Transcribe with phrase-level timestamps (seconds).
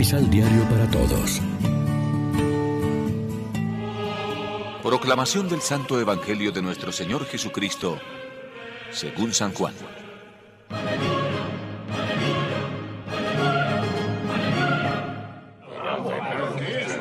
[0.00, 1.42] Misal Diario para Todos.
[4.82, 7.98] Proclamación del Santo Evangelio de nuestro Señor Jesucristo,
[8.90, 9.74] según San Juan.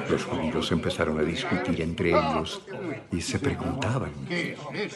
[0.09, 2.61] Los judíos empezaron a discutir entre ellos
[3.13, 4.11] y se preguntaban,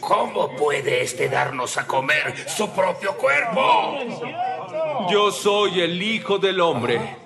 [0.01, 3.95] ¿cómo puede este darnos a comer su propio cuerpo?
[5.09, 7.22] Yo soy el Hijo del Hombre.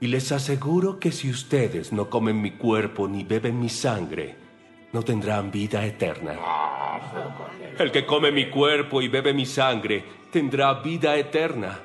[0.00, 4.36] Y les aseguro que si ustedes no comen mi cuerpo ni beben mi sangre,
[4.92, 6.34] no tendrán vida eterna.
[7.78, 11.80] El que come mi cuerpo y bebe mi sangre tendrá vida eterna.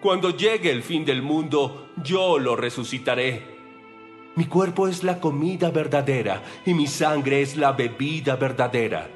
[0.00, 3.42] Cuando llegue el fin del mundo, yo lo resucitaré.
[4.36, 9.10] Mi cuerpo es la comida verdadera y mi sangre es la bebida verdadera.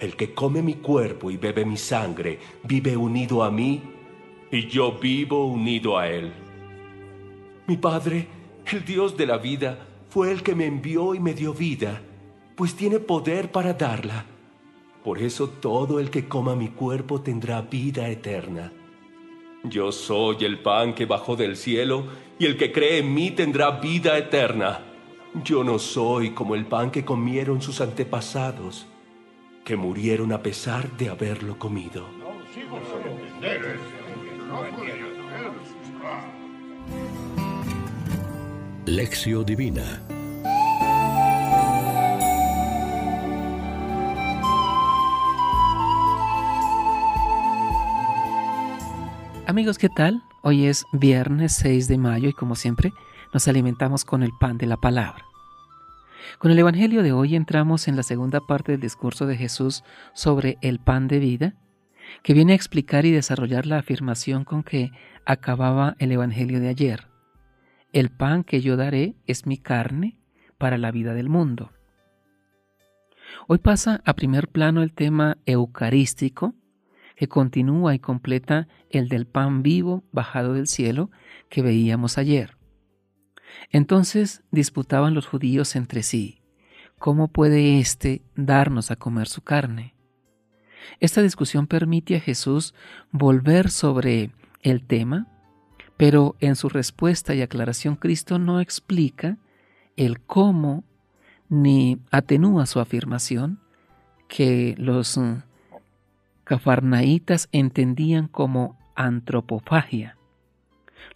[0.00, 3.82] El que come mi cuerpo y bebe mi sangre vive unido a mí
[4.50, 6.49] y yo vivo unido a él.
[7.70, 8.26] Mi Padre,
[8.72, 12.02] el Dios de la vida, fue el que me envió y me dio vida,
[12.56, 14.26] pues tiene poder para darla.
[15.04, 18.72] Por eso todo el que coma mi cuerpo tendrá vida eterna.
[19.62, 22.06] Yo soy el pan que bajó del cielo,
[22.40, 24.80] y el que cree en mí tendrá vida eterna.
[25.44, 28.88] Yo no soy como el pan que comieron sus antepasados,
[29.64, 32.04] que murieron a pesar de haberlo comido.
[38.90, 40.02] Lección Divina
[49.46, 50.24] Amigos, ¿qué tal?
[50.42, 52.92] Hoy es viernes 6 de mayo y como siempre
[53.32, 55.24] nos alimentamos con el pan de la palabra.
[56.40, 60.58] Con el Evangelio de hoy entramos en la segunda parte del discurso de Jesús sobre
[60.62, 61.54] el pan de vida,
[62.24, 64.90] que viene a explicar y desarrollar la afirmación con que
[65.24, 67.09] acababa el Evangelio de ayer.
[67.92, 70.18] El pan que yo daré es mi carne
[70.58, 71.72] para la vida del mundo.
[73.48, 76.54] Hoy pasa a primer plano el tema eucarístico,
[77.16, 81.10] que continúa y completa el del pan vivo bajado del cielo
[81.48, 82.56] que veíamos ayer.
[83.70, 86.42] Entonces disputaban los judíos entre sí,
[86.98, 89.94] ¿cómo puede éste darnos a comer su carne?
[91.00, 92.74] Esta discusión permite a Jesús
[93.10, 94.30] volver sobre
[94.62, 95.26] el tema,
[96.00, 99.36] pero en su respuesta y aclaración Cristo no explica
[99.98, 100.82] el cómo
[101.50, 103.60] ni atenúa su afirmación
[104.26, 105.20] que los
[106.44, 110.16] cafarnaitas entendían como antropofagia.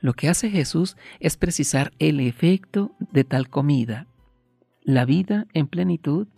[0.00, 4.06] Lo que hace Jesús es precisar el efecto de tal comida,
[4.82, 6.28] la vida en plenitud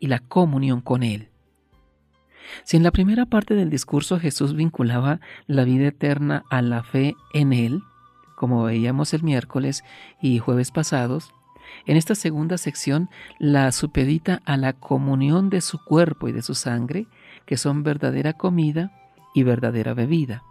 [0.00, 1.28] y la comunión con Él.
[2.64, 7.14] Si en la primera parte del discurso Jesús vinculaba la vida eterna a la fe
[7.32, 7.84] en Él,
[8.42, 9.84] como veíamos el miércoles
[10.20, 11.32] y jueves pasados,
[11.86, 13.08] en esta segunda sección
[13.38, 17.06] la supedita a la comunión de su cuerpo y de su sangre
[17.46, 18.90] que son verdadera comida
[19.32, 20.42] y verdadera bebida.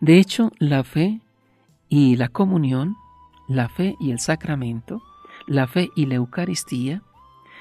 [0.00, 1.20] De hecho, la fe
[1.90, 2.96] y la comunión,
[3.48, 5.02] la fe y el sacramento,
[5.46, 7.02] la fe y la Eucaristía,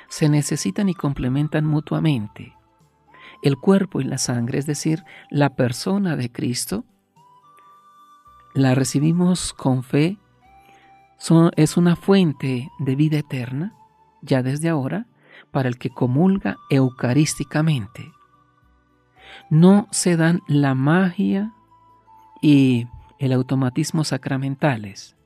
[0.07, 2.53] se necesitan y complementan mutuamente.
[3.41, 6.85] El cuerpo y la sangre, es decir, la persona de Cristo,
[8.55, 10.17] la recibimos con fe,
[11.57, 13.73] es una fuente de vida eterna,
[14.21, 15.07] ya desde ahora,
[15.51, 18.13] para el que comulga eucarísticamente.
[19.49, 21.53] No se dan la magia
[22.41, 22.87] y
[23.19, 25.17] el automatismo sacramentales.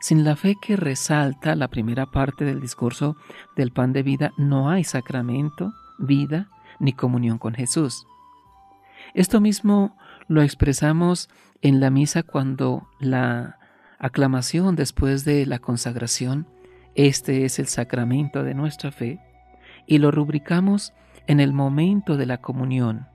[0.00, 3.16] Sin la fe que resalta la primera parte del discurso
[3.54, 8.06] del pan de vida, no hay sacramento, vida ni comunión con Jesús.
[9.12, 9.96] Esto mismo
[10.28, 11.28] lo expresamos
[11.62, 13.58] en la misa cuando la
[13.98, 16.46] aclamación después de la consagración,
[16.94, 19.20] este es el sacramento de nuestra fe,
[19.86, 20.92] y lo rubricamos
[21.26, 23.06] en el momento de la comunión,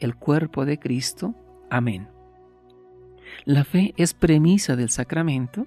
[0.00, 1.34] el cuerpo de Cristo.
[1.70, 2.08] Amén.
[3.44, 5.66] La fe es premisa del sacramento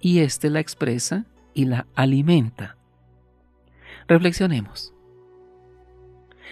[0.00, 2.76] y éste la expresa y la alimenta.
[4.08, 4.91] Reflexionemos.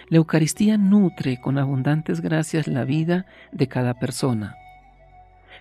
[0.08, 4.56] La Eucaristía nutre con abundantes gracias la vida de cada persona.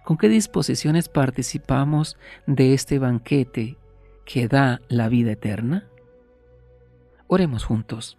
[0.04, 3.78] ¿Con qué disposiciones participamos de este banquete
[4.26, 5.88] que da la vida eterna?
[7.28, 8.18] Oremos juntos.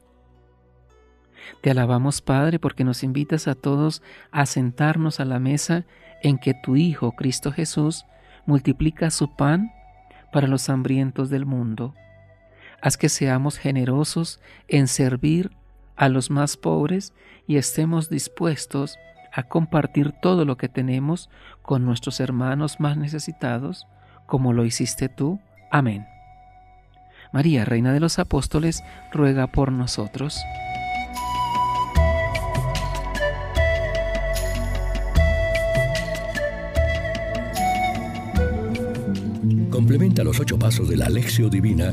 [1.62, 5.84] Te alabamos, Padre, porque nos invitas a todos a sentarnos a la mesa
[6.22, 8.04] en que tu Hijo, Cristo Jesús,
[8.46, 9.72] multiplica su pan
[10.32, 11.94] para los hambrientos del mundo.
[12.82, 15.50] Haz que seamos generosos en servir
[15.96, 17.12] a los más pobres
[17.46, 18.96] y estemos dispuestos
[19.32, 21.30] a compartir todo lo que tenemos
[21.62, 23.86] con nuestros hermanos más necesitados,
[24.26, 25.40] como lo hiciste tú.
[25.70, 26.06] Amén.
[27.32, 28.82] María, Reina de los Apóstoles,
[29.12, 30.40] ruega por nosotros.
[39.70, 41.92] Complementa los ocho pasos de la Alexio Divina